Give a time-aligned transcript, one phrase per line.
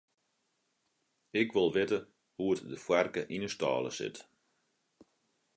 [1.41, 1.99] Ik wol witte
[2.37, 4.17] hoe't de foarke yn 'e stâle sit.